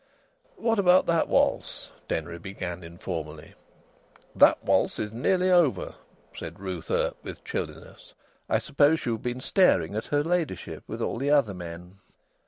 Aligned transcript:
"What 0.55 0.79
about 0.79 1.05
that 1.05 1.27
waltz?" 1.27 1.91
Denry 2.07 2.39
began 2.39 2.83
informally. 2.83 3.53
"That 4.35 4.63
waltz 4.63 4.97
is 4.97 5.13
nearly 5.13 5.51
over," 5.51 5.93
said 6.33 6.59
Ruth 6.59 6.89
Earp, 6.89 7.17
with 7.21 7.43
chilliness. 7.43 8.15
"I 8.49 8.57
suppose 8.57 9.05
you've 9.05 9.21
been 9.21 9.41
staring 9.41 9.93
at 9.93 10.05
her 10.07 10.23
ladyship 10.23 10.83
with 10.87 11.03
all 11.03 11.19
the 11.19 11.29
other 11.29 11.53
men." 11.53 11.97